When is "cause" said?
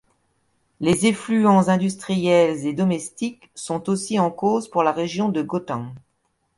4.31-4.67